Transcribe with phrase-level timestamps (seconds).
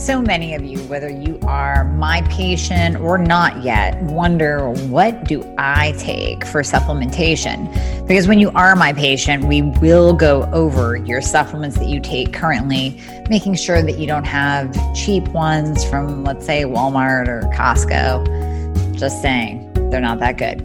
[0.00, 5.44] So many of you, whether you are my patient or not yet, wonder what do
[5.58, 7.70] I take for supplementation?
[8.08, 12.32] Because when you are my patient, we will go over your supplements that you take
[12.32, 12.98] currently,
[13.28, 18.96] making sure that you don't have cheap ones from, let's say, Walmart or Costco.
[18.96, 20.62] Just saying, they're not that good.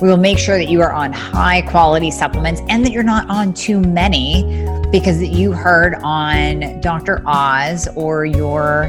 [0.00, 3.30] We will make sure that you are on high quality supplements and that you're not
[3.30, 7.22] on too many because you heard on Dr.
[7.26, 8.88] Oz or your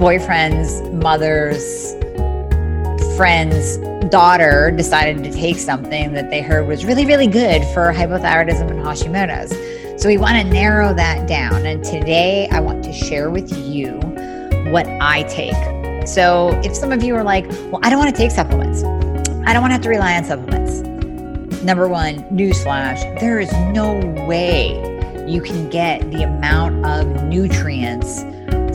[0.00, 1.92] boyfriend's mother's
[3.16, 3.78] friend's
[4.10, 8.80] daughter decided to take something that they heard was really, really good for hypothyroidism and
[8.80, 10.02] Hashimoto's.
[10.02, 11.64] So we want to narrow that down.
[11.64, 13.92] And today I want to share with you
[14.72, 15.54] what I take.
[16.06, 19.52] So if some of you are like, well, I don't want to take supplements, I
[19.52, 20.80] don't want to have to rely on supplements.
[21.62, 24.95] Number one, newsflash, there is no way
[25.26, 28.22] you can get the amount of nutrients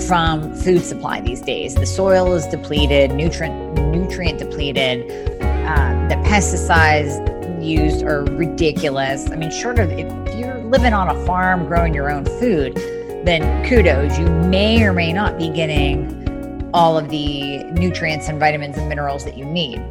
[0.08, 1.76] from food supply these days.
[1.76, 5.10] The soil is depleted, nutrient nutrient depleted.
[5.42, 7.20] Uh, the pesticides
[7.64, 9.30] used are ridiculous.
[9.30, 12.76] I mean, short of if you're living on a farm growing your own food,
[13.26, 14.18] then kudos.
[14.20, 19.24] You may or may not be getting all of the nutrients and vitamins and minerals
[19.26, 19.82] that you need.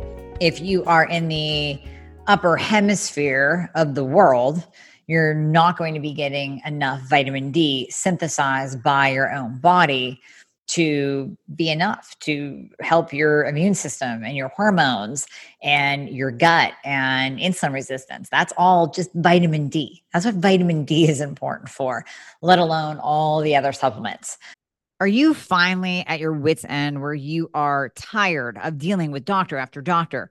[0.41, 1.81] If you are in the
[2.27, 4.67] upper hemisphere of the world,
[5.11, 10.21] you're not going to be getting enough vitamin D synthesized by your own body
[10.69, 15.27] to be enough to help your immune system and your hormones
[15.65, 18.29] and your gut and insulin resistance.
[18.31, 20.01] That's all just vitamin D.
[20.13, 22.05] That's what vitamin D is important for,
[22.41, 24.39] let alone all the other supplements.
[25.01, 29.57] Are you finally at your wits' end where you are tired of dealing with doctor
[29.57, 30.31] after doctor?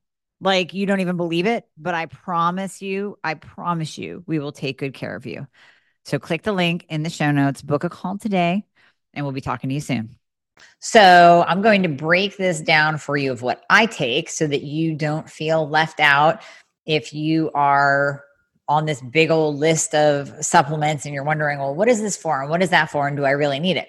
[0.41, 4.51] like you don't even believe it, but I promise you, I promise you, we will
[4.51, 5.47] take good care of you.
[6.03, 8.65] So click the link in the show notes, book a call today,
[9.13, 10.17] and we'll be talking to you soon.
[10.79, 14.61] So, I'm going to break this down for you of what I take so that
[14.61, 16.43] you don't feel left out
[16.85, 18.23] if you are
[18.67, 22.41] on this big old list of supplements and you're wondering, well, what is this for?
[22.41, 23.07] And what is that for?
[23.07, 23.87] And do I really need it?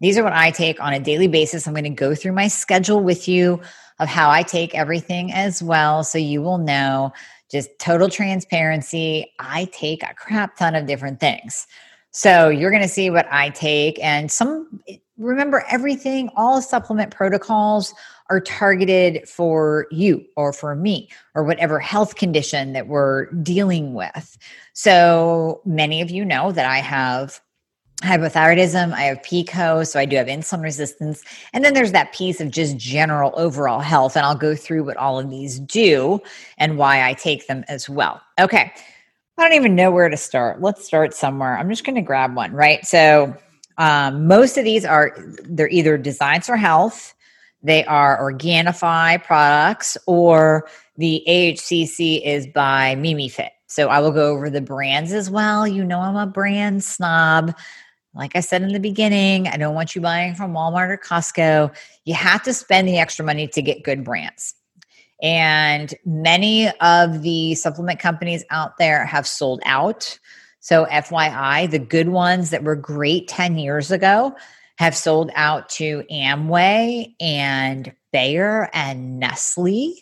[0.00, 1.66] These are what I take on a daily basis.
[1.66, 3.60] I'm going to go through my schedule with you
[3.98, 6.04] of how I take everything as well.
[6.04, 7.12] So you will know
[7.50, 9.32] just total transparency.
[9.38, 11.66] I take a crap ton of different things.
[12.10, 14.02] So you're going to see what I take.
[14.02, 14.80] And some,
[15.16, 17.94] remember, everything, all supplement protocols
[18.28, 24.36] are targeted for you or for me or whatever health condition that we're dealing with.
[24.72, 27.40] So many of you know that I have
[28.02, 31.22] hypothyroidism, I have PCOS, so I do have insulin resistance.
[31.52, 34.16] And then there's that piece of just general overall health.
[34.16, 36.20] And I'll go through what all of these do
[36.58, 38.20] and why I take them as well.
[38.38, 38.72] Okay.
[39.38, 40.60] I don't even know where to start.
[40.60, 41.56] Let's start somewhere.
[41.56, 42.84] I'm just going to grab one, right?
[42.84, 43.34] So,
[43.78, 47.14] um, most of these are they're either designs for health,
[47.62, 53.52] they are Organifi products, or the AHCC is by Mimi Fit.
[53.66, 55.66] So I will go over the brands as well.
[55.66, 57.54] You know, I'm a brand snob.
[58.14, 61.74] Like I said in the beginning, I don't want you buying from Walmart or Costco.
[62.04, 64.54] You have to spend the extra money to get good brands.
[65.22, 70.18] And many of the supplement companies out there have sold out.
[70.60, 74.34] So, FYI, the good ones that were great 10 years ago
[74.78, 79.94] have sold out to Amway and Bayer and Nestle.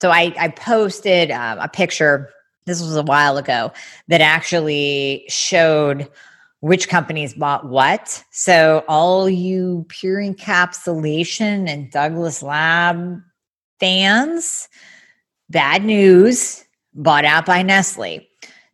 [0.00, 2.30] So, I, I posted um, a picture,
[2.66, 3.72] this was a while ago,
[4.08, 6.08] that actually showed
[6.62, 8.22] which companies bought what.
[8.30, 13.20] So, all you pure encapsulation and Douglas Lab
[13.80, 14.68] fans,
[15.50, 16.64] bad news
[16.94, 18.20] bought out by Nestle.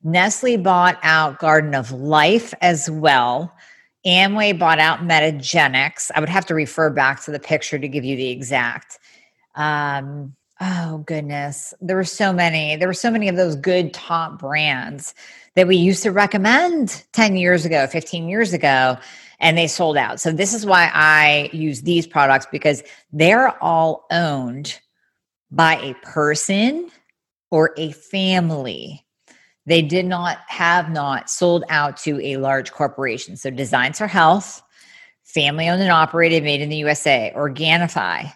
[0.02, 3.54] Nestle bought out Garden of Life as well.
[4.06, 6.10] Amway bought out Metagenics.
[6.14, 8.98] I would have to refer back to the picture to give you the exact.
[9.54, 11.72] Um, Oh goodness.
[11.80, 12.74] There were so many.
[12.74, 15.14] There were so many of those good top brands
[15.58, 18.96] that we used to recommend 10 years ago, 15 years ago,
[19.40, 20.20] and they sold out.
[20.20, 24.78] So this is why I use these products because they're all owned
[25.50, 26.92] by a person
[27.50, 29.04] or a family.
[29.66, 33.36] They did not have not sold out to a large corporation.
[33.36, 34.62] So Designs for Health,
[35.24, 38.32] family owned and operated, made in the USA, Organifi,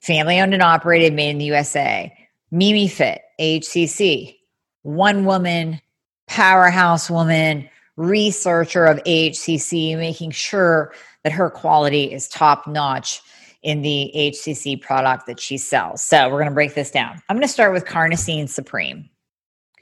[0.00, 2.10] family owned and operated, made in the USA,
[2.50, 4.36] Mimi Fit, HCC,
[4.80, 5.82] one woman,
[6.26, 10.92] powerhouse woman, researcher of HCC, making sure
[11.22, 13.22] that her quality is top notch
[13.62, 16.02] in the HCC product that she sells.
[16.02, 17.22] So we're going to break this down.
[17.28, 19.08] I'm going to start with Carnosine Supreme.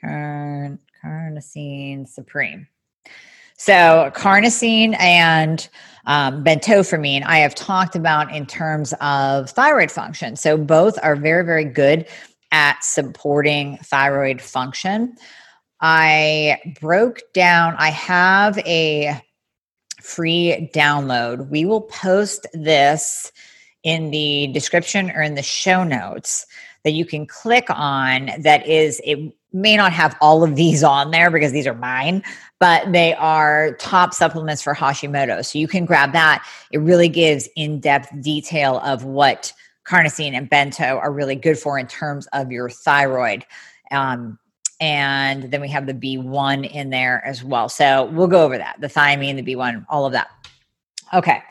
[0.00, 2.68] Carn- Carnosine Supreme.
[3.56, 5.68] So carnosine and
[6.06, 10.34] um, I have talked about in terms of thyroid function.
[10.34, 12.08] So both are very, very good
[12.50, 15.16] at supporting thyroid function.
[15.82, 19.20] I broke down, I have a
[20.00, 21.50] free download.
[21.50, 23.32] We will post this
[23.82, 26.46] in the description or in the show notes
[26.84, 31.11] that you can click on that is it may not have all of these on
[31.11, 32.23] there because these are mine
[32.58, 37.49] but they are top supplements for hashimoto so you can grab that it really gives
[37.56, 39.52] in-depth detail of what
[39.84, 43.44] carnosine and bento are really good for in terms of your thyroid
[43.90, 44.38] um,
[44.82, 48.76] and then we have the b1 in there as well so we'll go over that
[48.81, 50.29] the thiamine the b1 all of that
[51.14, 51.43] okay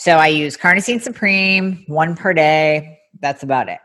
[0.00, 3.00] so I use Carnosine Supreme, one per day.
[3.20, 3.80] That's about it.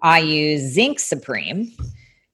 [0.00, 1.70] I use Zinc Supreme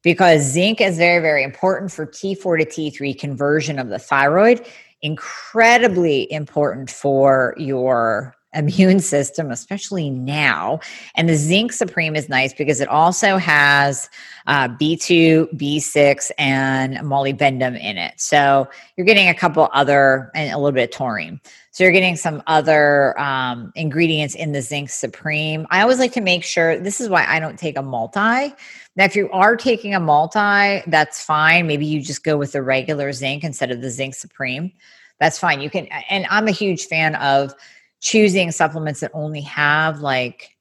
[0.04, 4.64] because zinc is very, very important for T4 to T3 conversion of the thyroid.
[5.02, 10.80] Incredibly important for your immune system, especially now.
[11.14, 14.08] And the zinc supreme is nice because it also has
[14.46, 18.18] uh, B2, B6, and molybdenum in it.
[18.18, 21.40] So you're getting a couple other, and a little bit of taurine.
[21.72, 25.66] So you're getting some other um, ingredients in the zinc supreme.
[25.70, 28.54] I always like to make sure this is why I don't take a multi.
[28.96, 31.66] Now, if you are taking a multi, that's fine.
[31.66, 34.72] Maybe you just go with the regular zinc instead of the zinc supreme.
[35.20, 35.60] That's fine.
[35.60, 37.54] You can, and I'm a huge fan of
[38.00, 40.56] choosing supplements that only have like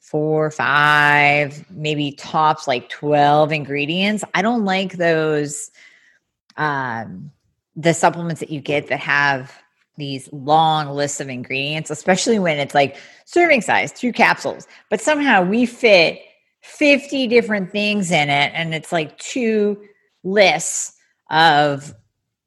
[0.00, 4.24] four, five, maybe tops like 12 ingredients.
[4.34, 5.70] I don't like those
[6.56, 7.30] um
[7.76, 9.54] the supplements that you get that have
[9.96, 15.42] these long lists of ingredients, especially when it's like serving size, two capsules, but somehow
[15.42, 16.20] we fit
[16.62, 19.80] 50 different things in it and it's like two
[20.24, 20.94] lists
[21.30, 21.94] of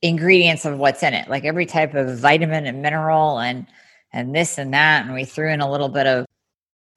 [0.01, 3.67] ingredients of what's in it, like every type of vitamin and mineral and
[4.13, 5.05] and this and that.
[5.05, 6.25] And we threw in a little bit of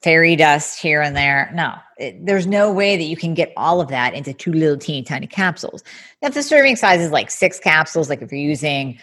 [0.02, 1.50] fairy dust here and there.
[1.54, 4.76] No, it, there's no way that you can get all of that into two little
[4.76, 5.82] teeny tiny capsules.
[6.20, 8.98] Now, if the serving size is like six capsules, like if you're using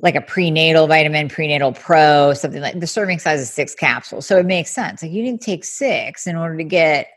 [0.00, 4.26] like a prenatal vitamin, prenatal pro, something like the serving size is six capsules.
[4.26, 5.02] So it makes sense.
[5.02, 7.08] Like you didn't take six in order to get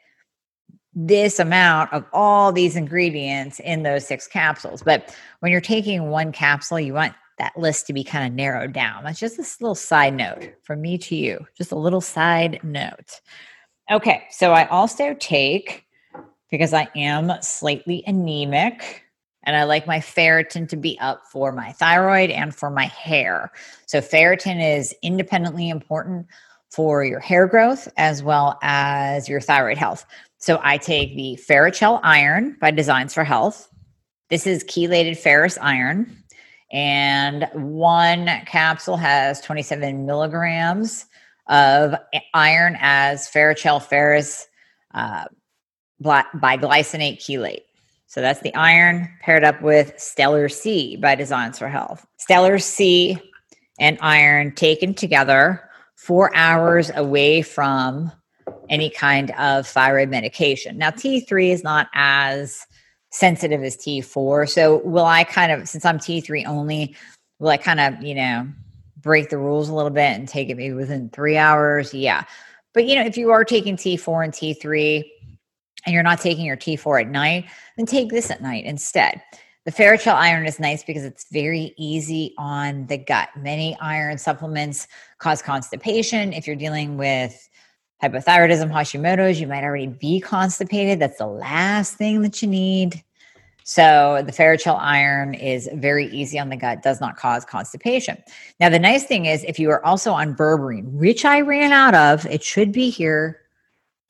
[0.94, 4.83] this amount of all these ingredients in those six capsules.
[4.83, 8.74] But when you're taking one capsule, you want that list to be kind of narrowed
[8.74, 9.04] down.
[9.04, 13.22] That's just this little side note from me to you, just a little side note.
[13.92, 15.86] Okay, so I also take,
[16.50, 19.04] because I am slightly anemic,
[19.44, 23.51] and I like my ferritin to be up for my thyroid and for my hair.
[23.86, 26.25] So, ferritin is independently important
[26.72, 30.06] for your hair growth as well as your thyroid health.
[30.39, 33.70] So, I take the Ferrocell Iron by Designs for Health.
[34.30, 36.24] This is chelated ferrous iron
[36.75, 41.05] and one capsule has 27 milligrams
[41.48, 41.96] of
[42.34, 44.46] iron as Ferrocell ferrous
[44.94, 45.24] uh,
[46.03, 47.62] biglycinate chelate.
[48.08, 52.05] So that's the iron paired up with Stellar C by Designs for Health.
[52.17, 53.17] Stellar C
[53.79, 58.12] and iron taken together four hours away from
[58.70, 60.77] any kind of thyroid medication.
[60.77, 62.65] Now, T3 is not as
[63.15, 64.50] sensitive as T4.
[64.50, 66.95] So will I kind of, since I'm T3 only,
[67.39, 68.48] will I kind of, you know,
[68.98, 71.93] break the rules a little bit and take it maybe within three hours?
[71.93, 72.25] Yeah.
[72.74, 75.05] But, you know, if you are taking T4 and T3
[75.86, 77.45] and you're not taking your T4 at night,
[77.77, 79.22] then take this at night instead.
[79.63, 83.29] The Ferrocell iron is nice because it's very easy on the gut.
[83.38, 84.88] Many iron supplements
[85.19, 86.34] cause constipation.
[86.34, 87.50] If you're dealing with
[88.04, 91.00] hypothyroidism, Hashimoto's, you might already be constipated.
[91.00, 93.04] That's the last thing that you need.
[93.64, 98.22] So the Ferrocell iron is very easy on the gut, does not cause constipation.
[98.60, 101.96] Now, the nice thing is if you are also on berberine, which I ran out
[101.96, 103.42] of, it should be here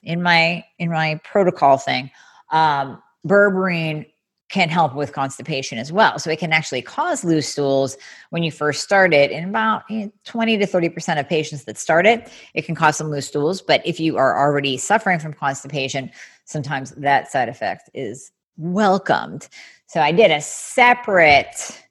[0.04, 2.12] in my in my protocol thing.
[2.52, 4.06] Um, berberine
[4.56, 6.18] can help with constipation as well.
[6.18, 7.98] So it can actually cause loose stools
[8.30, 9.30] when you first start it.
[9.30, 13.12] In about eh, 20 to 30% of patients that start it, it can cause some
[13.12, 13.62] loose stools.
[13.62, 16.10] But if you are already suffering from constipation,
[16.46, 19.50] sometimes that side effect is welcomed.
[19.88, 21.84] So I did a separate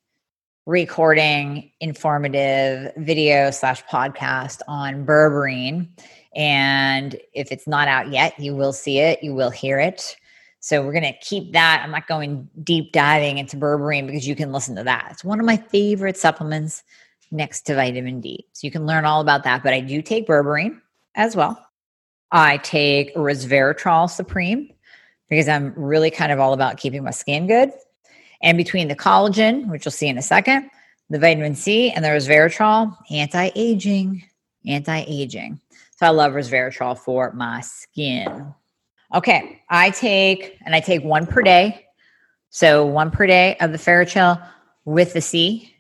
[0.65, 5.87] recording informative video slash podcast on berberine.
[6.35, 10.17] And if it's not out yet, you will see it, you will hear it.
[10.65, 11.83] So we're going to keep that.
[11.85, 15.09] I'm not going deep diving into berberine because you can listen to that.
[15.11, 16.83] It's one of my favorite supplements
[17.31, 18.47] next to vitamin D.
[18.55, 19.63] So you can learn all about that.
[19.63, 20.81] But I do take berberine
[21.17, 21.63] as well.
[22.33, 24.73] I take resveratrol supreme
[25.29, 27.71] because I'm really kind of all about keeping my skin good.
[28.41, 30.71] And between the collagen, which you'll see in a second,
[31.11, 34.25] the vitamin C, and the resveratrol, anti aging,
[34.67, 35.61] anti aging.
[35.99, 38.55] So I love resveratrol for my skin.
[39.15, 41.87] Okay, I take, and I take one per day.
[42.51, 44.45] So one per day of the Ferrocell
[44.85, 45.73] with the C.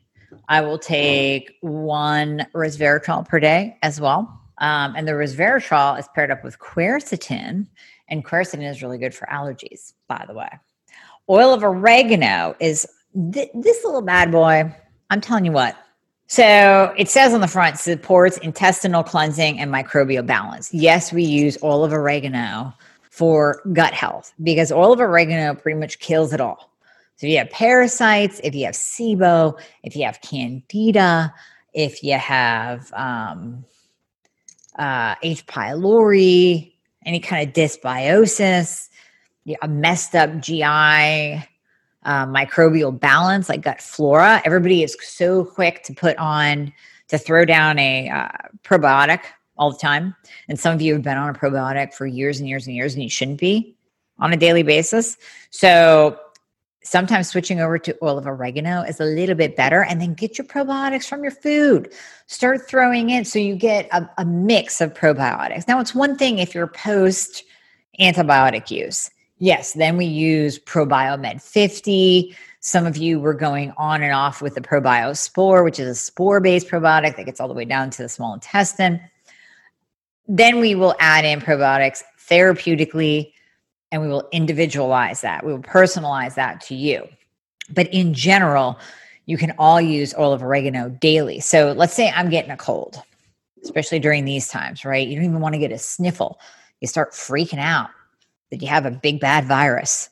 [0.48, 4.40] I will take one resveratrol per day as well.
[4.58, 7.66] Um, and the resveratrol is paired up with quercetin,
[8.08, 10.48] and quercetin is really good for allergies, by the way.
[11.28, 12.86] Oil of oregano is
[13.32, 14.72] th- this little bad boy.
[15.10, 15.76] I'm telling you what.
[16.28, 20.72] So it says on the front supports intestinal cleansing and microbial balance.
[20.72, 22.72] Yes, we use oil of oregano
[23.14, 26.72] for gut health because oil of oregano pretty much kills it all.
[27.14, 31.32] So if you have parasites, if you have SIBO, if you have candida,
[31.72, 33.64] if you have um,
[34.76, 35.46] uh, H.
[35.46, 36.72] pylori,
[37.06, 38.88] any kind of dysbiosis,
[39.62, 44.42] a messed up GI uh, microbial balance, like gut flora.
[44.44, 46.72] Everybody is so quick to put on,
[47.08, 48.28] to throw down a uh,
[48.64, 49.20] probiotic
[49.56, 50.14] all the time.
[50.48, 52.94] And some of you have been on a probiotic for years and years and years,
[52.94, 53.76] and you shouldn't be
[54.18, 55.16] on a daily basis.
[55.50, 56.18] So
[56.84, 59.82] sometimes switching over to oil of oregano is a little bit better.
[59.82, 61.92] And then get your probiotics from your food.
[62.26, 65.66] Start throwing in so you get a, a mix of probiotics.
[65.66, 67.44] Now, it's one thing if you're post
[68.00, 69.10] antibiotic use.
[69.38, 72.36] Yes, then we use ProBiomed 50.
[72.60, 76.40] Some of you were going on and off with the ProbioSpore, which is a spore
[76.40, 79.00] based probiotic that gets all the way down to the small intestine.
[80.26, 83.32] Then we will add in probiotics therapeutically
[83.92, 85.44] and we will individualize that.
[85.44, 87.06] We will personalize that to you.
[87.70, 88.78] But in general,
[89.26, 91.40] you can all use oil of oregano daily.
[91.40, 93.00] So let's say I'm getting a cold,
[93.62, 95.06] especially during these times, right?
[95.06, 96.38] You don't even want to get a sniffle.
[96.80, 97.90] You start freaking out
[98.50, 100.10] that you have a big bad virus.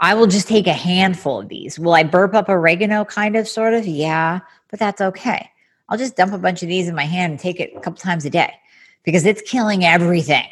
[0.00, 1.78] I will just take a handful of these.
[1.78, 3.86] Will I burp up oregano kind of sort of?
[3.86, 4.40] Yeah,
[4.70, 5.50] but that's okay.
[5.88, 7.98] I'll just dump a bunch of these in my hand and take it a couple
[7.98, 8.54] times a day
[9.04, 10.48] because it's killing everything.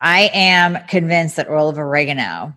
[0.00, 2.56] I am convinced that oil of oregano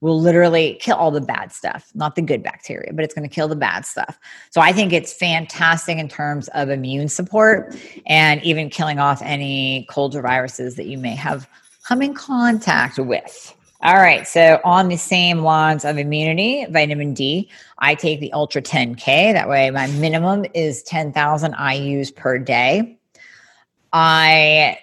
[0.00, 3.34] will literally kill all the bad stuff, not the good bacteria, but it's going to
[3.34, 4.18] kill the bad stuff.
[4.50, 7.76] So I think it's fantastic in terms of immune support
[8.06, 11.46] and even killing off any colds or viruses that you may have
[11.84, 13.54] come in contact with.
[13.82, 17.48] All right, so on the same lines of immunity, vitamin D,
[17.78, 19.32] I take the Ultra 10K.
[19.32, 22.99] That way, my minimum is 10,000 IUs per day.
[23.92, 24.78] I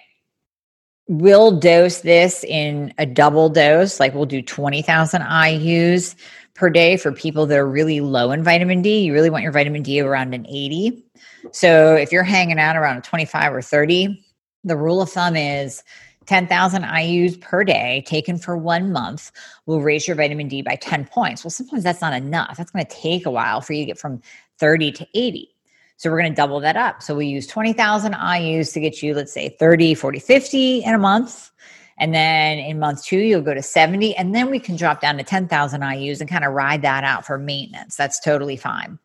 [1.08, 6.16] will dose this in a double dose, like we'll do 20,000 IUs
[6.54, 9.00] per day for people that are really low in vitamin D.
[9.02, 11.06] You really want your vitamin D around an 80.
[11.52, 14.24] So if you're hanging out around a 25 or 30,
[14.64, 15.84] the rule of thumb is
[16.26, 19.32] 10,000 IUs per day taken for one month
[19.66, 21.44] will raise your vitamin D by 10 points.
[21.44, 22.58] Well, sometimes that's not enough.
[22.58, 24.22] That's going to take a while for you to get from
[24.60, 25.50] 30 to 80.
[25.98, 27.02] So we're going to double that up.
[27.02, 30.98] So we use 20,000 IUs to get you, let's say 30, 40, 50 in a
[30.98, 31.52] month.
[31.98, 34.16] And then in month two, you'll go to 70.
[34.16, 37.26] And then we can drop down to 10,000 IUs and kind of ride that out
[37.26, 37.96] for maintenance.
[37.96, 39.00] That's totally fine.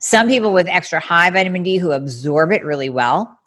[0.00, 3.38] Some people with extra high vitamin D who absorb it really well.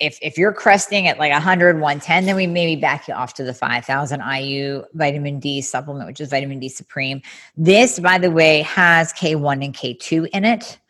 [0.00, 3.44] If, if you're cresting at like 100, 110, then we maybe back you off to
[3.44, 7.22] the 5,000 IU vitamin D supplement, which is vitamin D Supreme.
[7.56, 10.80] This, by the way, has K1 and K2 in it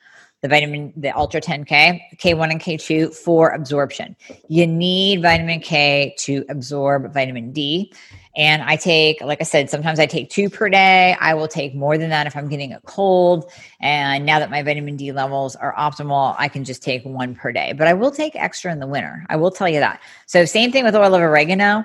[0.42, 4.16] the vitamin, the Ultra 10K, K1 and K2 for absorption.
[4.48, 7.92] You need vitamin K to absorb vitamin D.
[8.34, 11.16] And I take, like I said, sometimes I take two per day.
[11.20, 13.50] I will take more than that if I'm getting a cold.
[13.80, 17.52] And now that my vitamin D levels are optimal, I can just take one per
[17.52, 17.72] day.
[17.72, 19.24] But I will take extra in the winter.
[19.28, 20.00] I will tell you that.
[20.26, 21.84] So, same thing with oil of oregano.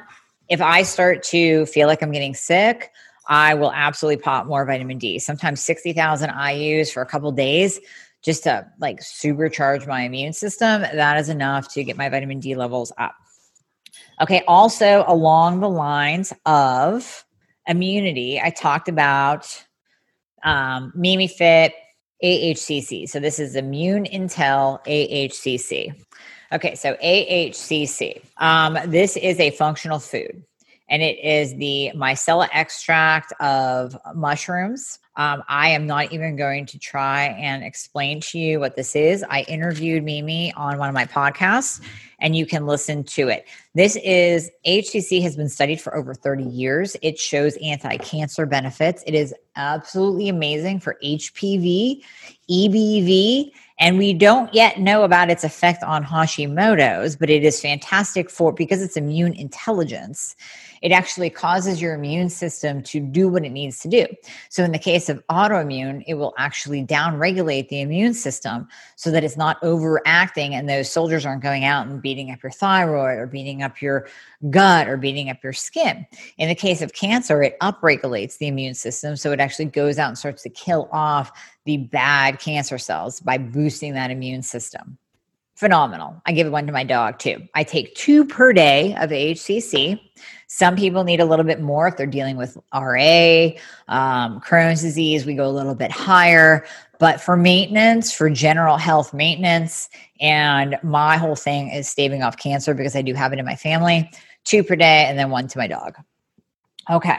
[0.50, 2.92] If I start to feel like I'm getting sick,
[3.28, 5.20] I will absolutely pop more vitamin D.
[5.20, 7.80] Sometimes 60,000 IUs for a couple days
[8.24, 12.56] just to like supercharge my immune system, that is enough to get my vitamin D
[12.56, 13.16] levels up.
[14.22, 17.26] Okay, also along the lines of
[17.68, 19.66] immunity, I talked about
[20.44, 21.74] um, Mimi Fit,
[22.24, 23.08] AHCC.
[23.08, 25.94] So this is Immune Intel AHCC.
[26.52, 28.22] Okay, so AHCC.
[28.38, 30.44] Um, this is a functional food,
[30.90, 35.00] and it is the mycelia extract of mushrooms.
[35.18, 39.26] Um, I am not even going to try and explain to you what this is.
[39.30, 41.82] I interviewed Mimi on one of my podcasts,
[42.20, 43.48] and you can listen to it.
[43.74, 46.96] This is HCC has been studied for over 30 years.
[47.02, 49.04] It shows anti cancer benefits.
[49.08, 52.04] It is absolutely amazing for HPV,
[52.50, 58.30] EBV, and we don't yet know about its effect on Hashimoto's, but it is fantastic
[58.30, 60.36] for because it's immune intelligence
[60.82, 64.06] it actually causes your immune system to do what it needs to do.
[64.50, 69.24] So, in the case of autoimmune, it will actually downregulate the immune system so that
[69.24, 73.28] it's not overacting and those soldiers aren't going out and beating up your thyroid or
[73.28, 74.08] beating up your
[74.50, 76.06] gut or beating up your skin.
[76.38, 79.16] In the case of cancer, it upregulates the immune system.
[79.16, 81.32] So, it actually goes out and starts to kill off
[81.68, 84.98] the bad cancer cells by boosting that immune system
[85.58, 86.22] phenomenal.
[86.28, 87.48] I give one to my dog too.
[87.56, 90.00] I take two per day of HCC.
[90.46, 93.50] Some people need a little bit more if they're dealing with RA,
[93.88, 95.26] um, Crohn's disease.
[95.26, 96.64] We go a little bit higher.
[97.00, 99.90] But for maintenance, for general health maintenance,
[100.22, 103.56] and my whole thing is staving off cancer because I do have it in my
[103.56, 104.12] family,
[104.44, 105.96] two per day and then one to my dog.
[106.90, 107.18] Okay.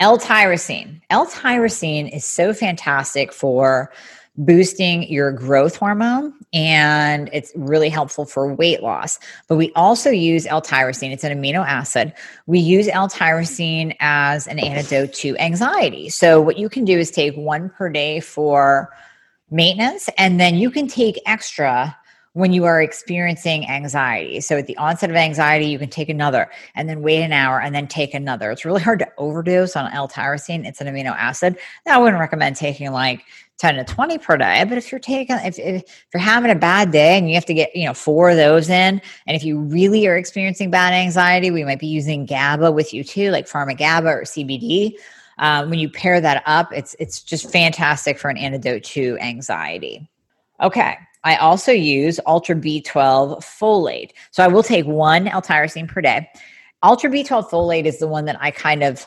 [0.00, 1.00] L-tyrosine.
[1.10, 3.92] L-tyrosine is so fantastic for
[4.36, 9.18] boosting your growth hormone and it's really helpful for weight loss.
[9.48, 12.14] But we also use L-tyrosine, it's an amino acid.
[12.46, 16.08] We use L-tyrosine as an antidote to anxiety.
[16.08, 18.90] So what you can do is take one per day for
[19.50, 21.96] maintenance and then you can take extra
[22.34, 24.40] when you are experiencing anxiety.
[24.40, 27.60] So at the onset of anxiety, you can take another and then wait an hour
[27.60, 28.50] and then take another.
[28.50, 30.64] It's really hard to overdose on L-tyrosine.
[30.64, 31.58] It's an amino acid.
[31.86, 33.24] Now, I wouldn't recommend taking like
[33.58, 34.64] 10 to 20 per day.
[34.66, 35.82] But if you're taking, if, if,
[36.14, 38.70] you're having a bad day and you have to get, you know, four of those
[38.70, 42.94] in, and if you really are experiencing bad anxiety, we might be using GABA with
[42.94, 44.94] you too, like Pharma GABA or CBD.
[45.38, 50.08] Um, when you pair that up, it's it's just fantastic for an antidote to anxiety.
[50.60, 50.96] Okay.
[51.24, 54.10] I also use Ultra B12 folate.
[54.30, 56.28] So I will take one L-tyrosine per day.
[56.82, 59.06] Ultra B12 folate is the one that I kind of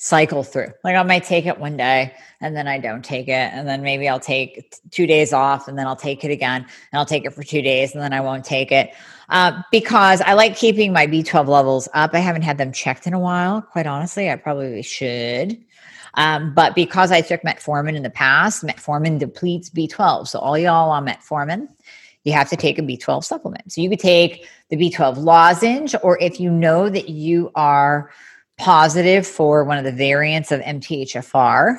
[0.00, 0.72] cycle through.
[0.84, 3.52] Like I might take it one day and then I don't take it.
[3.52, 6.98] And then maybe I'll take two days off and then I'll take it again and
[6.98, 8.92] I'll take it for two days and then I won't take it.
[9.28, 12.14] Uh, because I like keeping my B12 levels up.
[12.14, 14.30] I haven't had them checked in a while, quite honestly.
[14.30, 15.58] I probably should.
[16.14, 20.28] Um, but because I took metformin in the past, metformin depletes B12.
[20.28, 21.68] So all y'all on metformin,
[22.24, 23.72] you have to take a B12 supplement.
[23.72, 28.10] So you could take the B12 lozenge, or if you know that you are
[28.58, 31.78] positive for one of the variants of MTHFR,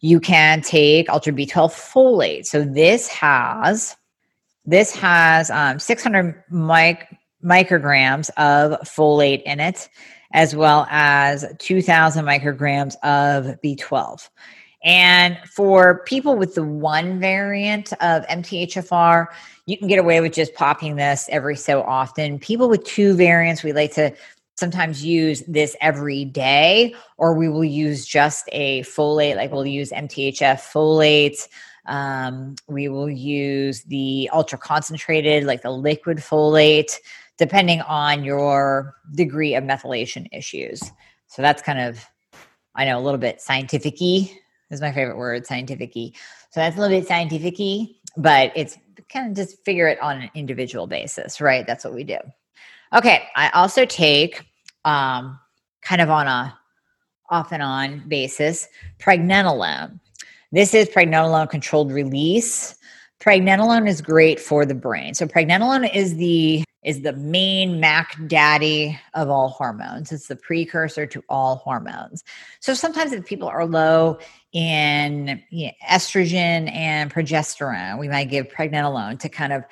[0.00, 2.46] you can take Ultra B12 folate.
[2.46, 3.96] So this has
[4.66, 7.06] this has um, 600 mic-
[7.44, 9.88] micrograms of folate in it,
[10.34, 14.28] as well as 2,000 micrograms of B12.
[14.82, 19.28] And for people with the one variant of MTHFR,
[19.64, 22.38] you can get away with just popping this every so often.
[22.38, 24.12] People with two variants, we like to
[24.56, 29.90] sometimes use this every day, or we will use just a folate, like we'll use
[29.90, 31.48] MTHF folate.
[31.86, 36.96] Um, we will use the ultra concentrated, like the liquid folate,
[37.38, 40.82] depending on your degree of methylation issues.
[41.26, 42.04] So that's kind of,
[42.74, 46.96] I know, a little bit scientific is my favorite word, scientific So that's a little
[46.96, 47.56] bit scientific
[48.16, 51.66] but it's kind of just figure it on an individual basis, right?
[51.66, 52.18] That's what we do.
[52.92, 54.44] Okay, I also take
[54.84, 55.38] um,
[55.82, 56.56] kind of on a
[57.30, 58.68] off and on basis
[58.98, 59.98] pregnenolone.
[60.52, 62.76] This is pregnenolone controlled release.
[63.20, 65.14] Pregnenolone is great for the brain.
[65.14, 70.12] So pregnenolone is the is the main Mac daddy of all hormones.
[70.12, 72.22] It's the precursor to all hormones.
[72.60, 74.18] So sometimes if people are low
[74.52, 79.64] in you know, estrogen and progesterone, we might give pregnenolone to kind of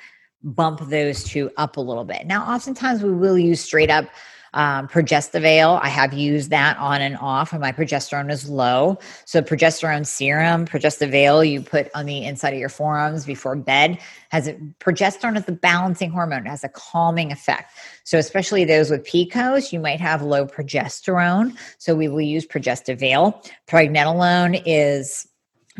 [0.43, 2.25] bump those two up a little bit.
[2.25, 4.05] Now, oftentimes we will use straight up
[4.53, 8.99] um, Progestavail, I have used that on and off when my progesterone is low.
[9.25, 14.47] So, progesterone serum, Progestavail, you put on the inside of your forearms before bed, has
[14.47, 16.45] a, progesterone is the balancing hormone.
[16.45, 17.71] It has a calming effect.
[18.03, 21.57] So, especially those with PCOS, you might have low progesterone.
[21.77, 23.49] So, we will use Progestavail.
[23.67, 25.27] Pregnenolone is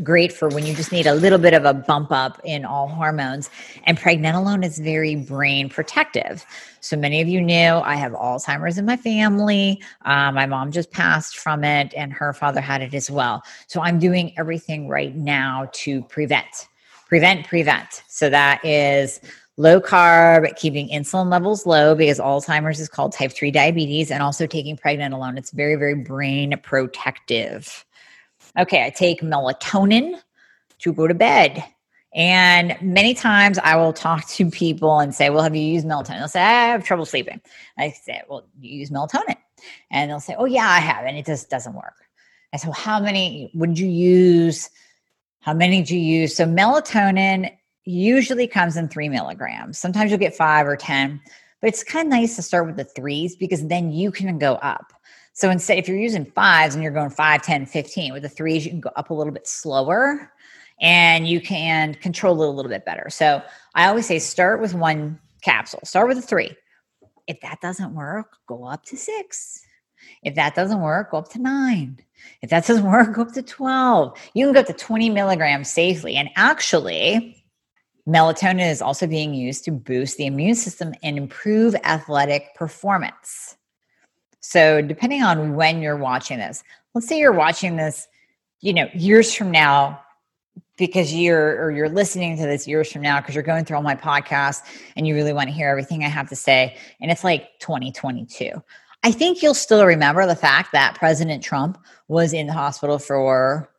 [0.02, 2.88] great for when you just need a little bit of a bump up in all
[2.88, 3.50] hormones.
[3.84, 6.46] And pregnenolone is very brain protective.
[6.80, 9.82] So many of you knew I have Alzheimer's in my family.
[10.04, 13.44] Uh, my mom just passed from it, and her father had it as well.
[13.68, 16.68] So I'm doing everything right now to prevent,
[17.08, 18.04] prevent, prevent.
[18.08, 19.20] So that is
[19.58, 24.48] low carb, keeping insulin levels low because Alzheimer's is called type 3 diabetes, and also
[24.48, 25.38] taking pregnenolone.
[25.38, 27.86] It's very, very brain protective.
[28.58, 30.20] Okay, I take melatonin
[30.80, 31.64] to go to bed.
[32.16, 36.20] And many times I will talk to people and say, Well, have you used melatonin?
[36.20, 37.42] They'll say, I have trouble sleeping.
[37.78, 39.38] I say, Well, you use melatonin.
[39.90, 41.06] And they'll say, Oh, yeah, I have.
[41.06, 41.96] And it just doesn't work.
[42.54, 44.70] I said, Well, how many would you use?
[45.40, 46.36] How many do you use?
[46.36, 47.52] So, melatonin
[47.86, 49.80] usually comes in three milligrams.
[49.80, 51.20] Sometimes you'll get five or 10,
[51.62, 54.54] but it's kind of nice to start with the threes because then you can go
[54.56, 54.94] up.
[55.34, 58.66] So instead, if you're using fives and you're going 5, 10, 15, with the threes,
[58.66, 60.32] you can go up a little bit slower
[60.80, 63.10] and you can control it a little bit better.
[63.10, 63.42] So
[63.74, 66.56] I always say start with one capsule, start with a three.
[67.28, 69.66] If that doesn't work, go up to six.
[70.22, 72.00] If that doesn't work, go up to nine.
[72.42, 74.18] If that doesn't work, go up to 12.
[74.34, 76.16] You can go up to 20 milligrams safely.
[76.16, 77.44] And actually,
[78.08, 83.56] melatonin is also being used to boost the immune system and improve athletic performance.
[84.46, 88.10] So, depending on when you're watching this, let's say you're watching this,
[88.60, 90.02] you know, years from now,
[90.78, 93.84] because you're or you're listening to this years from now because you're going through all
[93.84, 94.62] my podcasts
[94.98, 98.52] and you really want to hear everything I have to say, and it's like 2022.
[99.06, 101.78] I think you'll still remember the fact that President Trump
[102.10, 103.70] was in the hospital for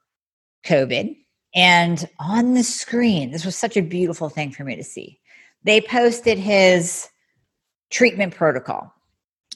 [0.65, 1.15] COVID.
[1.55, 5.21] And on the screen, this was such a beautiful thing for me to see.
[5.63, 7.09] They posted his
[7.91, 8.94] treatment protocol.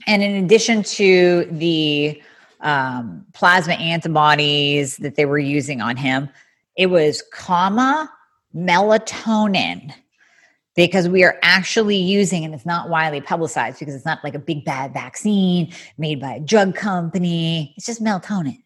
[0.06, 2.22] And in addition to the
[2.60, 6.28] um, plasma antibodies that they were using on him,
[6.76, 8.10] it was comma
[8.54, 9.92] melatonin
[10.76, 14.38] because we are actually using, and it's not widely publicized because it's not like a
[14.38, 17.74] big bad vaccine made by a drug company.
[17.76, 18.62] It's just melatonin.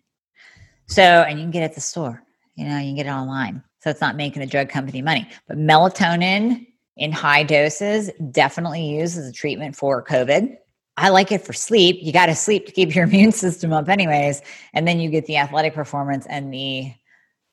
[0.86, 2.22] So, and you can get it at the store,
[2.54, 3.62] you know, you can get it online.
[3.80, 5.26] So it's not making the drug company money.
[5.48, 6.66] But melatonin
[6.98, 10.56] in high doses definitely used as a treatment for COVID.
[11.02, 11.98] I like it for sleep.
[12.00, 14.40] You got to sleep to keep your immune system up, anyways,
[14.72, 16.94] and then you get the athletic performance and the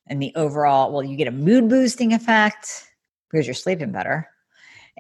[0.06, 0.92] and the overall.
[0.92, 2.88] Well, you get a mood boosting effect
[3.30, 4.30] because you're sleeping better,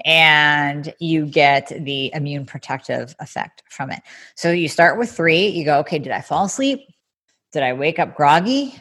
[0.03, 4.01] and you get the immune protective effect from it.
[4.33, 5.47] So you start with three.
[5.47, 6.81] You go, okay, did I fall asleep?
[7.51, 8.73] Did I wake up groggy?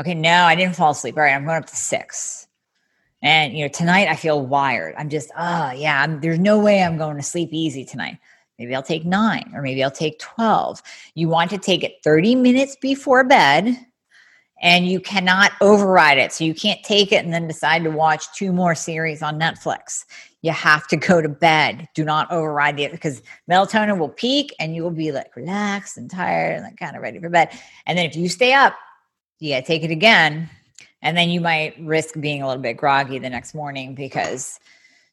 [0.00, 1.16] Okay, no, I didn't fall asleep.
[1.16, 2.48] All right, I'm going up to six.
[3.22, 4.96] And you know, tonight I feel wired.
[4.98, 8.18] I'm just, oh yeah, I'm, there's no way I'm going to sleep easy tonight.
[8.60, 10.82] Maybe I'll take nine or maybe I'll take 12.
[11.14, 13.74] You want to take it 30 minutes before bed
[14.60, 16.30] and you cannot override it.
[16.30, 20.04] So you can't take it and then decide to watch two more series on Netflix.
[20.42, 21.88] You have to go to bed.
[21.94, 26.10] Do not override it because melatonin will peak and you will be like relaxed and
[26.10, 27.58] tired and like kind of ready for bed.
[27.86, 28.74] And then if you stay up,
[29.40, 30.50] to take it again.
[31.00, 34.60] And then you might risk being a little bit groggy the next morning because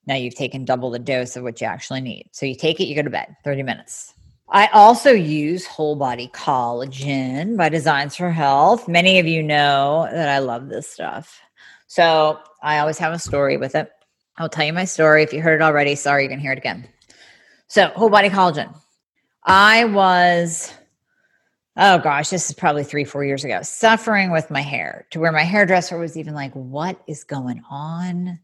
[0.08, 2.30] now you've taken double the dose of what you actually need.
[2.32, 4.14] So you take it, you go to bed, 30 minutes.
[4.50, 8.88] I also use whole body collagen by Designs for Health.
[8.88, 11.42] Many of you know that I love this stuff.
[11.88, 13.92] So I always have a story with it.
[14.38, 15.24] I'll tell you my story.
[15.24, 16.88] If you heard it already, sorry, you can hear it again.
[17.68, 18.74] So, whole body collagen.
[19.44, 20.74] I was,
[21.76, 25.32] oh gosh, this is probably three, four years ago, suffering with my hair to where
[25.32, 28.40] my hairdresser was even like, What is going on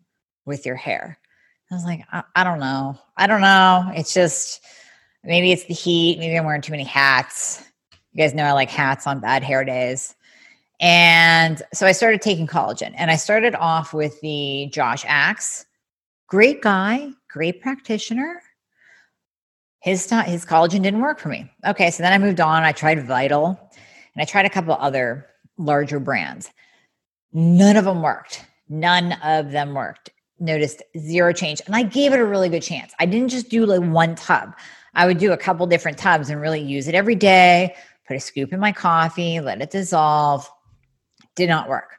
[0.45, 1.19] with your hair?
[1.71, 2.97] I was like, I, I don't know.
[3.17, 3.91] I don't know.
[3.95, 4.63] It's just
[5.23, 6.19] maybe it's the heat.
[6.19, 7.63] Maybe I'm wearing too many hats.
[8.11, 10.15] You guys know I like hats on bad hair days.
[10.79, 15.65] And so I started taking collagen and I started off with the Josh Axe.
[16.27, 18.41] Great guy, great practitioner.
[19.79, 21.49] His, his collagen didn't work for me.
[21.65, 22.63] Okay, so then I moved on.
[22.63, 23.59] I tried Vital
[24.15, 26.51] and I tried a couple other larger brands.
[27.33, 28.45] None of them worked.
[28.69, 30.11] None of them worked
[30.43, 31.61] noticed zero change.
[31.65, 32.93] And I gave it a really good chance.
[32.99, 34.53] I didn't just do like one tub,
[34.95, 37.75] I would do a couple different tubs and really use it every day,
[38.07, 40.49] put a scoop in my coffee, let it dissolve.
[41.35, 41.97] Did not work.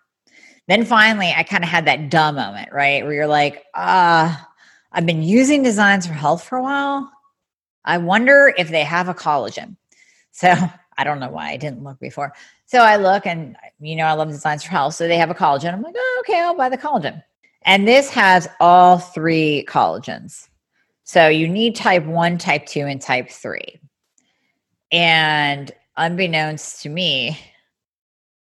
[0.68, 3.02] Then finally, I kind of had that duh moment, right?
[3.02, 4.34] Where you're like, uh,
[4.92, 7.10] I've been using Designs for Health for a while.
[7.84, 9.76] I wonder if they have a collagen.
[10.30, 10.54] So
[10.96, 12.32] I don't know why I didn't look before.
[12.66, 14.94] So I look and, you know, I love Designs for Health.
[14.94, 15.72] So they have a collagen.
[15.74, 17.22] I'm like, oh, okay, I'll buy the collagen.
[17.64, 20.48] And this has all three collagens.
[21.04, 23.60] So you need type 1, type 2, and type 3.
[24.92, 27.38] And unbeknownst to me,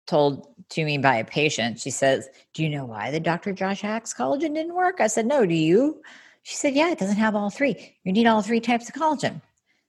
[0.07, 1.79] told to me by a patient.
[1.79, 3.53] She says, Do you know why the Dr.
[3.53, 5.01] Josh Axe collagen didn't work?
[5.01, 6.03] I said, No, do you?
[6.42, 7.97] She said, Yeah, it doesn't have all three.
[8.05, 9.40] You need all three types of collagen.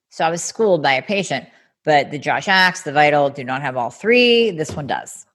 [0.09, 1.47] So I was schooled by a patient,
[1.85, 4.51] but the Josh Axe, the Vital do not have all three.
[4.51, 5.25] This one does.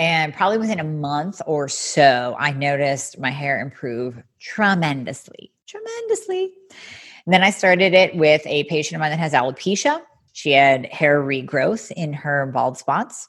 [0.00, 6.54] And probably within a month or so, I noticed my hair improve tremendously, tremendously.
[7.26, 10.00] And then I started it with a patient of mine that has alopecia.
[10.32, 13.28] She had hair regrowth in her bald spots.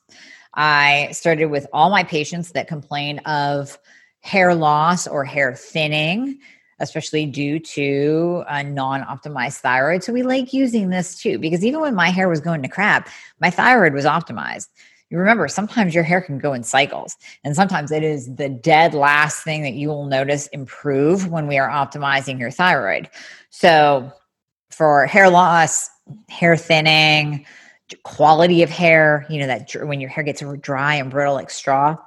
[0.53, 3.77] I started with all my patients that complain of
[4.21, 6.39] hair loss or hair thinning,
[6.79, 10.05] especially due to a non optimized thyroid.
[10.05, 13.09] So we like using this too, because even when my hair was going to crap,
[13.41, 14.69] my thyroid was optimized.
[15.11, 18.93] You remember, sometimes your hair can go in cycles, and sometimes it is the dead
[18.93, 23.09] last thing that you will notice improve when we are optimizing your thyroid.
[23.49, 24.11] So,
[24.69, 25.89] for hair loss,
[26.29, 27.45] hair thinning,
[28.03, 31.97] quality of hair, you know, that when your hair gets dry and brittle like straw,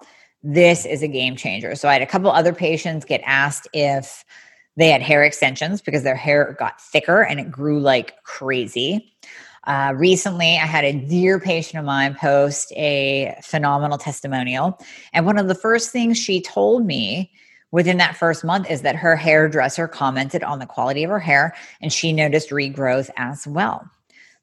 [0.42, 1.74] this is a game changer.
[1.74, 4.24] So I had a couple other patients get asked if
[4.76, 9.14] they had hair extensions because their hair got thicker and it grew like crazy.
[9.66, 14.78] Uh, recently, I had a dear patient of mine post a phenomenal testimonial.
[15.12, 17.32] And one of the first things she told me
[17.70, 21.54] within that first month is that her hairdresser commented on the quality of her hair
[21.80, 23.90] and she noticed regrowth as well.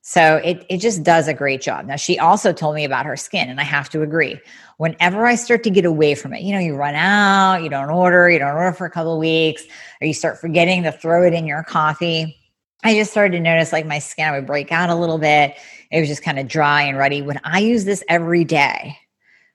[0.03, 1.85] So it, it just does a great job.
[1.85, 4.39] Now, she also told me about her skin, and I have to agree.
[4.77, 7.91] Whenever I start to get away from it, you know, you run out, you don't
[7.91, 9.63] order, you don't order for a couple of weeks,
[10.01, 12.35] or you start forgetting to throw it in your coffee.
[12.83, 15.55] I just started to notice like my skin would break out a little bit.
[15.91, 17.21] It was just kind of dry and ruddy.
[17.21, 18.97] When I use this every day,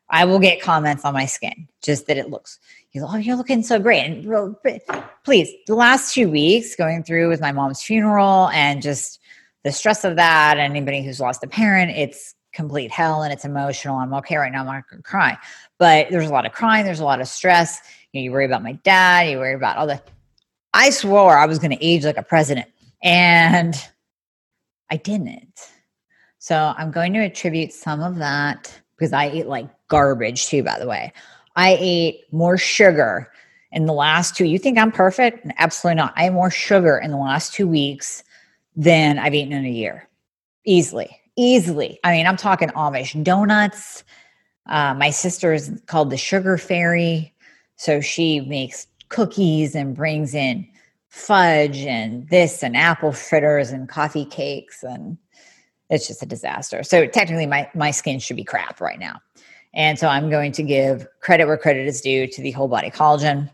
[0.08, 2.60] I will get comments on my skin, just that it looks,
[2.92, 4.00] you know, oh, you're looking so great.
[4.04, 4.56] And
[5.24, 9.20] please, the last two weeks going through with my mom's funeral and just
[9.64, 13.96] the stress of that, anybody who's lost a parent, it's complete hell and it's emotional.
[13.96, 14.60] I'm okay right now.
[14.60, 15.36] I'm not going to cry.
[15.78, 16.84] But there's a lot of crying.
[16.84, 17.80] There's a lot of stress.
[18.12, 19.28] You, know, you worry about my dad.
[19.28, 20.00] You worry about all the.
[20.72, 22.68] I swore I was going to age like a president,
[23.02, 23.74] and
[24.90, 25.60] I didn't.
[26.38, 30.78] So I'm going to attribute some of that because I ate like garbage too, by
[30.78, 31.12] the way.
[31.56, 33.32] I ate more sugar
[33.72, 34.44] in the last two.
[34.44, 35.46] You think I'm perfect?
[35.58, 36.12] Absolutely not.
[36.16, 38.22] I ate more sugar in the last two weeks
[38.76, 40.08] than I've eaten in a year.
[40.64, 41.98] Easily, easily.
[42.04, 44.04] I mean, I'm talking Amish donuts.
[44.66, 47.32] Uh, my sister is called the Sugar Fairy.
[47.76, 50.66] So she makes cookies and brings in
[51.16, 54.82] fudge and this and apple fritters and coffee cakes.
[54.82, 55.16] And
[55.88, 56.82] it's just a disaster.
[56.82, 59.20] So technically, my, my skin should be crap right now.
[59.72, 62.90] And so I'm going to give credit where credit is due to the whole body
[62.90, 63.50] collagen,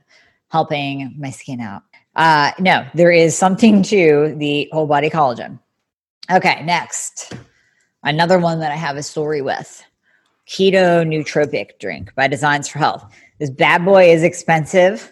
[0.49, 1.83] helping my skin out.
[2.17, 5.59] Uh, no, there is something to the whole body collagen.
[6.31, 7.33] Okay, next.
[8.03, 9.85] Another one that I have a story with
[10.49, 13.05] keto nootropic drink by Designs for Health.
[13.39, 15.12] This bad boy is expensive.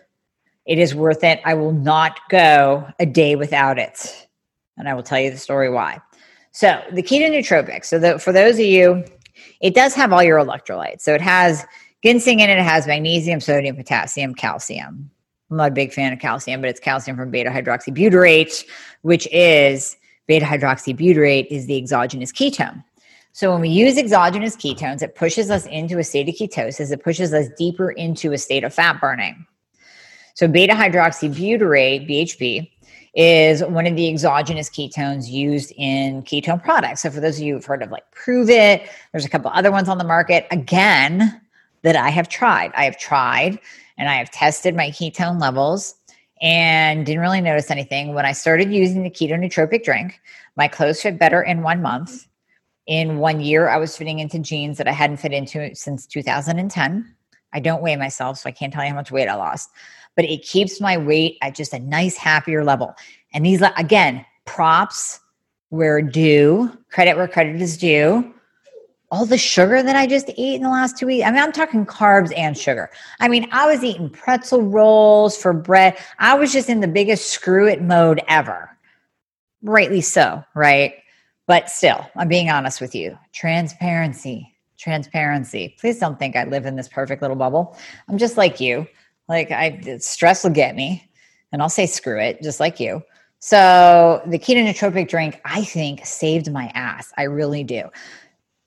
[0.70, 1.40] It is worth it.
[1.44, 4.28] I will not go a day without it.
[4.78, 6.00] And I will tell you the story why.
[6.52, 7.84] So, the keto nootropic.
[7.84, 9.04] So, the, for those of you,
[9.60, 11.00] it does have all your electrolytes.
[11.00, 11.66] So, it has
[12.04, 15.10] ginseng in it, it has magnesium, sodium, potassium, calcium.
[15.50, 18.64] I'm not a big fan of calcium, but it's calcium from beta hydroxybutyrate,
[19.02, 19.96] which is
[20.28, 22.84] beta hydroxybutyrate is the exogenous ketone.
[23.32, 27.02] So when we use exogenous ketones, it pushes us into a state of ketosis, it
[27.02, 29.46] pushes us deeper into a state of fat burning.
[30.40, 32.70] So beta hydroxybutyrate, BHB,
[33.14, 37.02] is one of the exogenous ketones used in ketone products.
[37.02, 39.86] So for those of you who've heard of like Pruvit, there's a couple other ones
[39.90, 41.38] on the market again
[41.82, 42.72] that I have tried.
[42.74, 43.58] I have tried
[43.98, 45.94] and I have tested my ketone levels
[46.40, 48.14] and didn't really notice anything.
[48.14, 50.18] When I started using the keto nootropic drink,
[50.56, 52.26] my clothes fit better in one month.
[52.86, 57.14] In one year, I was fitting into jeans that I hadn't fit into since 2010.
[57.52, 59.70] I don't weigh myself, so I can't tell you how much weight I lost,
[60.16, 62.94] but it keeps my weight at just a nice, happier level.
[63.32, 65.20] And these, again, props
[65.68, 68.34] where due, credit where credit is due
[69.10, 71.26] all the sugar that I just ate in the last two weeks.
[71.26, 72.90] I mean, I'm talking carbs and sugar.
[73.18, 75.98] I mean, I was eating pretzel rolls for bread.
[76.18, 78.70] I was just in the biggest screw it mode ever.
[79.62, 80.94] Rightly so, right?
[81.46, 83.18] But still, I'm being honest with you.
[83.32, 85.74] Transparency, transparency.
[85.80, 87.76] Please don't think I live in this perfect little bubble.
[88.08, 88.86] I'm just like you.
[89.30, 91.08] Like I stress will get me
[91.52, 93.00] and I'll say screw it, just like you.
[93.38, 97.12] So the keto nootropic drink, I think, saved my ass.
[97.16, 97.84] I really do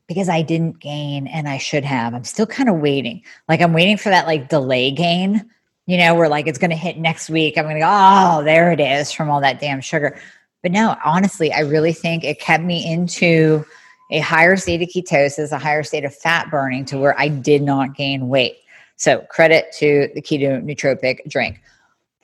[0.07, 2.13] because I didn't gain and I should have.
[2.13, 3.23] I'm still kind of waiting.
[3.49, 5.47] Like I'm waiting for that like delay gain,
[5.85, 7.57] you know, where like it's to hit next week.
[7.57, 10.17] I'm to go, oh, there it is from all that damn sugar.
[10.61, 13.65] But no, honestly, I really think it kept me into
[14.11, 17.61] a higher state of ketosis, a higher state of fat burning to where I did
[17.63, 18.59] not gain weight.
[18.95, 21.61] So, credit to the keto nootropic drink.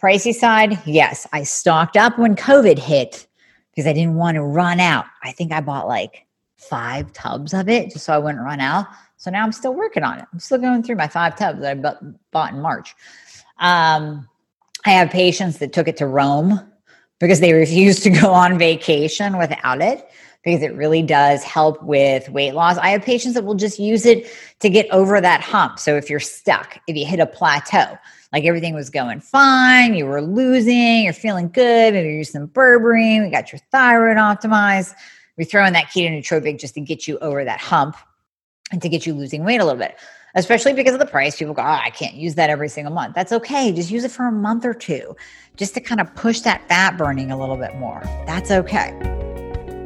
[0.01, 3.27] Pricey side, yes, I stocked up when COVID hit
[3.71, 5.05] because I didn't want to run out.
[5.23, 6.25] I think I bought like
[6.57, 8.87] five tubs of it just so I wouldn't run out.
[9.17, 10.25] So now I'm still working on it.
[10.31, 11.93] I'm still going through my five tubs that I
[12.31, 12.95] bought in March.
[13.59, 14.27] Um,
[14.85, 16.61] I have patients that took it to Rome
[17.19, 20.09] because they refused to go on vacation without it
[20.43, 22.77] because it really does help with weight loss.
[22.77, 24.27] I have patients that will just use it
[24.59, 25.79] to get over that hump.
[25.79, 27.97] So if you're stuck, if you hit a plateau,
[28.31, 32.47] like everything was going fine, you were losing, you're feeling good, maybe you're using some
[32.47, 34.93] berberine, we got your thyroid optimized.
[35.37, 37.95] We throw in that keto nootropic just to get you over that hump
[38.71, 39.97] and to get you losing weight a little bit,
[40.35, 41.37] especially because of the price.
[41.37, 43.15] People go, oh, I can't use that every single month.
[43.15, 43.71] That's okay.
[43.71, 45.15] Just use it for a month or two
[45.55, 48.01] just to kind of push that fat burning a little bit more.
[48.25, 49.28] That's okay.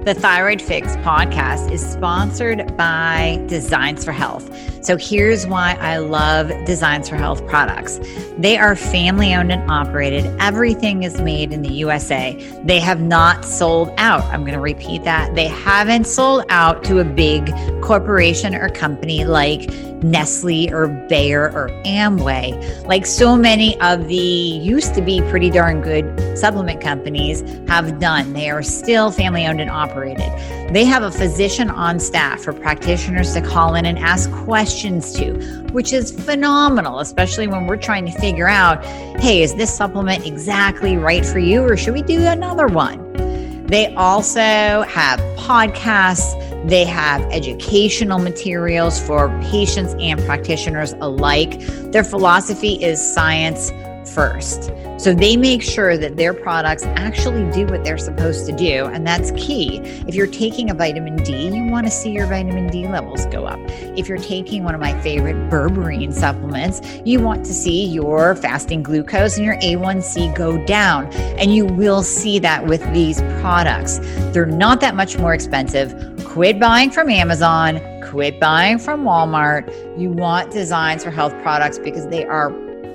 [0.06, 4.73] The Thyroid Fix podcast is sponsored by Designs for Health.
[4.84, 8.02] So here's why I love Designs for Health products.
[8.38, 10.26] They are family owned and operated.
[10.42, 12.36] Everything is made in the USA.
[12.66, 14.26] They have not sold out.
[14.26, 15.36] I'm going to repeat that.
[15.36, 17.50] They haven't sold out to a big
[17.82, 19.70] corporation or company like
[20.04, 25.82] Nestle or Bayer or Amway, like so many of the used to be pretty darn
[25.82, 28.34] good supplement companies have done.
[28.34, 30.30] They are still family owned and operated.
[30.74, 35.34] They have a physician on staff for practitioners to call in and ask questions to,
[35.72, 38.84] which is phenomenal, especially when we're trying to figure out
[39.22, 43.68] hey, is this supplement exactly right for you, or should we do another one?
[43.68, 51.60] They also have podcasts they have educational materials for patients and practitioners alike.
[51.92, 53.70] Their philosophy is science
[54.14, 54.72] first.
[54.98, 58.86] So they make sure that their products actually do what they're supposed to do.
[58.86, 59.80] And that's key.
[60.08, 63.46] If you're taking a vitamin D, you want to see your vitamin D levels go
[63.46, 63.60] up.
[63.98, 68.84] If you're taking one of my favorite berberine supplements, you want to see your fasting
[68.84, 71.08] glucose and your A1C go down.
[71.14, 74.00] And you will see that with these products.
[74.32, 75.94] They're not that much more expensive.
[76.24, 79.68] Quit buying from Amazon, quit buying from Walmart.
[80.00, 82.52] You want designs for health products because they are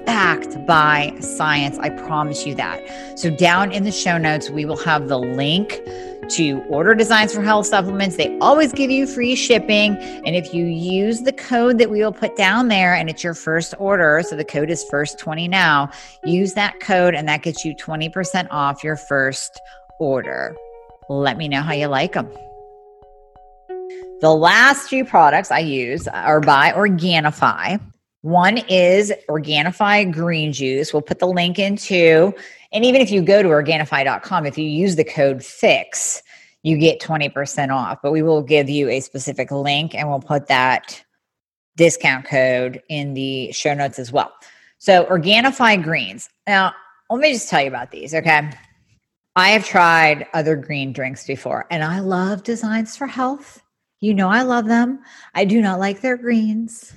[0.09, 1.77] backed by science.
[1.81, 3.19] I promise you that.
[3.19, 5.83] So, down in the show notes, we will have the link
[6.31, 8.17] to order designs for health supplements.
[8.17, 9.99] They always give you free shipping.
[9.99, 13.35] And if you use the code that we will put down there and it's your
[13.35, 15.91] first order, so the code is first20 now,
[16.25, 19.61] use that code and that gets you 20% off your first
[20.01, 20.57] order.
[21.11, 22.31] Let me know how you like them.
[24.23, 27.79] The last few products I use are by Organifi.
[28.23, 30.93] One is Organifi green juice.
[30.93, 32.35] We'll put the link into,
[32.73, 36.23] and even if you go to Organifi.com, if you use the code FIX,
[36.63, 37.99] you get 20% off.
[38.03, 41.03] But we will give you a specific link and we'll put that
[41.77, 44.33] discount code in the show notes as well.
[44.79, 46.29] So, Organifi greens.
[46.47, 46.75] Now,
[47.11, 48.51] let me just tell you about these, okay?
[49.35, 53.63] I have tried other green drinks before and I love Designs for Health.
[54.01, 55.01] You know, I love them.
[55.35, 56.93] I do not like their greens.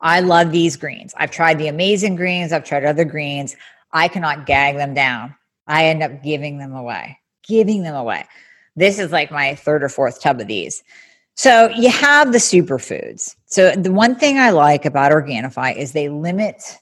[0.00, 1.14] I love these greens.
[1.16, 3.56] I've tried the amazing greens, I've tried other greens.
[3.92, 5.34] I cannot gag them down.
[5.66, 8.26] I end up giving them away, giving them away.
[8.76, 10.82] This is like my third or fourth tub of these.
[11.34, 13.36] So you have the superfoods.
[13.46, 16.78] So the one thing I like about Organifi is they limit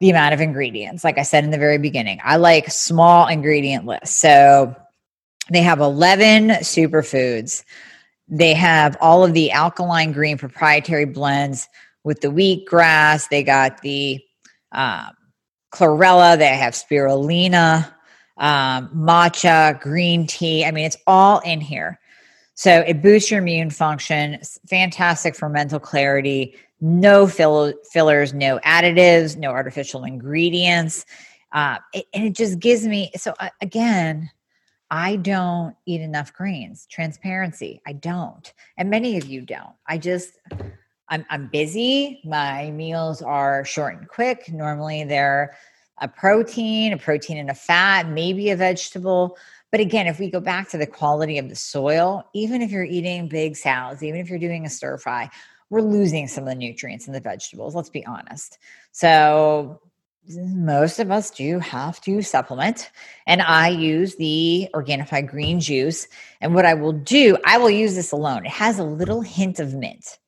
[0.00, 1.04] the amount of ingredients.
[1.04, 4.16] Like I said in the very beginning, I like small ingredient lists.
[4.16, 4.74] So
[5.50, 7.64] they have 11 superfoods.
[8.28, 11.68] They have all of the alkaline green proprietary blends
[12.04, 13.28] with the wheatgrass.
[13.28, 14.20] They got the
[14.72, 15.10] um,
[15.72, 16.38] chlorella.
[16.38, 17.92] They have spirulina,
[18.38, 20.64] um, matcha, green tea.
[20.64, 21.98] I mean, it's all in here.
[22.54, 24.38] So it boosts your immune function.
[24.68, 26.54] Fantastic for mental clarity.
[26.80, 31.06] No fill- fillers, no additives, no artificial ingredients.
[31.52, 34.30] Uh, it, and it just gives me so uh, again
[34.90, 36.86] I don't eat enough greens.
[36.90, 38.52] Transparency, I don't.
[38.76, 39.74] And many of you don't.
[39.86, 40.38] I just
[41.10, 42.20] I'm, I'm busy.
[42.24, 44.50] My meals are short and quick.
[44.50, 45.56] Normally, they're
[45.98, 49.36] a protein, a protein and a fat, maybe a vegetable.
[49.70, 52.84] But again, if we go back to the quality of the soil, even if you're
[52.84, 55.28] eating big salads, even if you're doing a stir fry,
[55.68, 57.74] we're losing some of the nutrients in the vegetables.
[57.74, 58.58] Let's be honest.
[58.92, 59.80] So,
[60.28, 62.90] most of us do have to supplement.
[63.26, 66.06] And I use the Organifi green juice.
[66.40, 68.44] And what I will do, I will use this alone.
[68.46, 70.18] It has a little hint of mint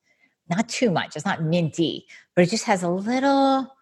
[0.55, 1.15] not too much.
[1.15, 3.75] It's not minty, but it just has a little,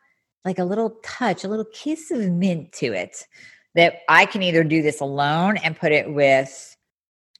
[0.46, 3.28] like a little touch, a little kiss of mint to it
[3.76, 6.76] that I can either do this alone and put it with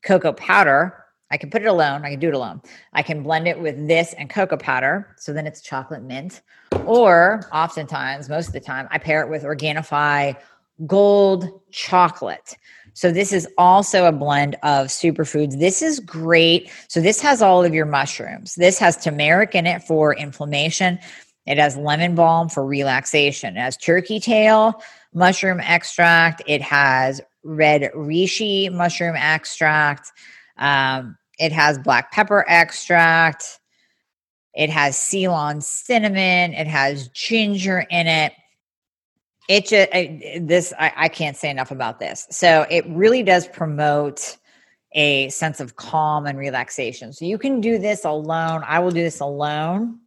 [0.04, 1.02] cocoa powder
[1.32, 2.04] I can put it alone.
[2.04, 2.62] I can do it alone.
[2.94, 5.16] I can blend it with this and cocoa powder.
[5.18, 6.42] So then it's chocolate mint.
[6.86, 10.36] Or oftentimes, most of the time, I pair it with Organifi
[10.86, 12.58] gold chocolate.
[12.94, 15.60] So this is also a blend of superfoods.
[15.60, 16.72] This is great.
[16.88, 18.56] So this has all of your mushrooms.
[18.56, 21.00] This has turmeric in it for inflammation.
[21.46, 23.58] It has lemon balm for relaxation.
[23.58, 24.82] It has turkey tail
[25.14, 26.42] mushroom extract.
[26.48, 30.12] It has red reishi mushroom extract.
[30.58, 33.60] Um, it has black pepper extract.
[34.54, 36.54] It has Ceylon cinnamon.
[36.54, 38.34] It has ginger in it.
[39.52, 42.26] It just I, this I, I can't say enough about this.
[42.32, 44.38] So it really does promote
[44.94, 47.12] a sense of calm and relaxation.
[47.12, 48.64] So you can do this alone.
[48.66, 50.00] I will do this alone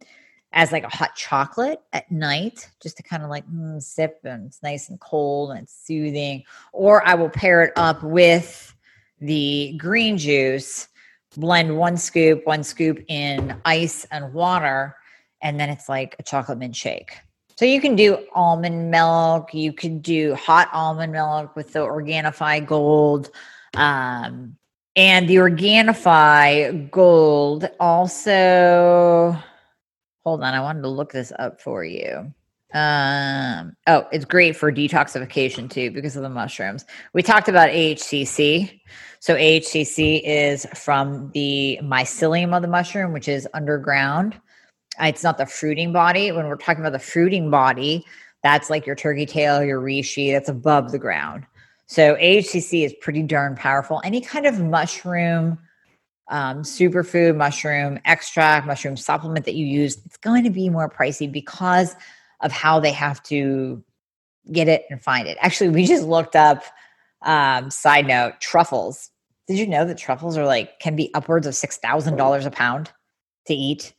[0.51, 4.47] as like a hot chocolate at night, just to kind of like mm, sip and
[4.47, 6.43] it's nice and cold and it's soothing.
[6.73, 8.73] Or I will pair it up with
[9.21, 10.87] the green juice,
[11.37, 14.95] blend one scoop, one scoop in ice and water,
[15.43, 17.19] and then it's like a chocolate mint shake.
[17.55, 22.65] So you can do almond milk, you could do hot almond milk with the Organifi
[22.65, 23.31] Gold.
[23.75, 24.57] Um,
[24.95, 29.37] and the Organifi Gold also
[30.25, 32.33] Hold on, I wanted to look this up for you.
[32.73, 36.83] Um, oh, it's great for detoxification too because of the mushrooms.
[37.13, 38.81] We talked about AHCC.
[39.19, 44.35] So AHCC is from the mycelium of the mushroom, which is underground.
[44.99, 46.31] It's not the fruiting body.
[46.31, 48.05] When we're talking about the fruiting body,
[48.43, 51.45] that's like your turkey tail, your reishi, that's above the ground.
[51.87, 54.01] So AHCC is pretty darn powerful.
[54.03, 55.59] Any kind of mushroom
[56.27, 61.31] um, superfood, mushroom extract, mushroom supplement that you use, it's going to be more pricey
[61.31, 61.95] because
[62.41, 63.83] of how they have to
[64.51, 65.37] get it and find it.
[65.41, 66.63] Actually, we just looked up,
[67.23, 69.11] um, side note, truffles.
[69.47, 72.91] Did you know that truffles are like, can be upwards of $6,000 a pound
[73.47, 73.93] to eat?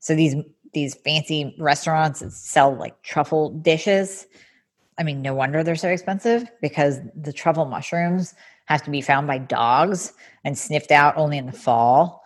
[0.00, 0.34] So these,
[0.74, 4.26] these fancy restaurants that sell like truffle dishes.
[4.98, 8.34] I mean, no wonder they're so expensive because the truffle mushrooms
[8.66, 10.12] have to be found by dogs
[10.44, 12.24] and sniffed out only in the fall.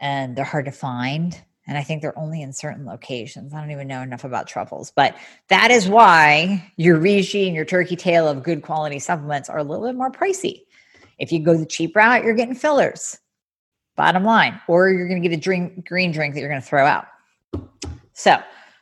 [0.00, 1.40] And they're hard to find.
[1.66, 3.54] And I think they're only in certain locations.
[3.54, 5.14] I don't even know enough about truffles, but
[5.48, 9.62] that is why your reishi and your turkey tail of good quality supplements are a
[9.62, 10.62] little bit more pricey.
[11.18, 13.18] If you go the cheap route, you're getting fillers,
[14.00, 16.66] bottom line, or you're going to get a drink, green drink that you're going to
[16.66, 17.06] throw out.
[18.12, 18.38] So,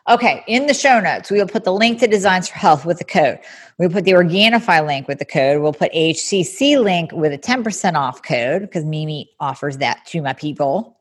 [0.08, 2.96] Okay, in the show notes, we will put the link to Designs for Health with
[2.96, 3.38] the code.
[3.76, 5.60] We'll put the Organifi link with the code.
[5.60, 10.32] We'll put HCC link with a 10% off code because Mimi offers that to my
[10.32, 10.98] people.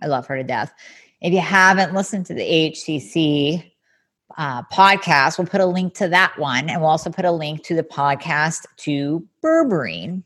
[0.00, 0.72] I love her to death.
[1.20, 3.72] If you haven't listened to the HCC
[4.38, 6.70] uh, podcast, we'll put a link to that one.
[6.70, 10.22] And we'll also put a link to the podcast to berberine.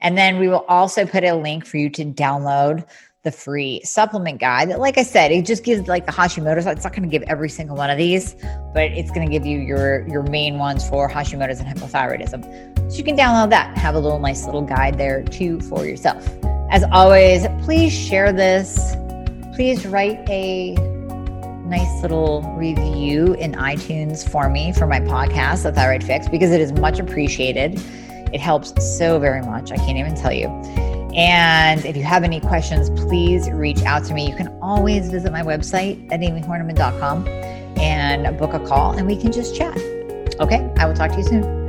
[0.00, 2.86] And then we will also put a link for you to download
[3.24, 6.84] the free supplement guide that like i said it just gives like the hashimoto's it's
[6.84, 8.36] not going to give every single one of these
[8.72, 12.90] but it's going to give you your your main ones for hashimoto's and hypothyroidism.
[12.90, 16.26] So you can download that have a little nice little guide there too for yourself.
[16.70, 18.94] As always please share this.
[19.54, 20.74] Please write a
[21.66, 26.60] nice little review in itunes for me for my podcast the thyroid fix because it
[26.60, 27.78] is much appreciated
[28.32, 30.48] it helps so very much i can't even tell you
[31.18, 34.28] and if you have any questions, please reach out to me.
[34.28, 37.26] You can always visit my website at amiehornaman.com
[37.76, 39.76] and book a call and we can just chat.
[40.38, 41.67] Okay, I will talk to you soon.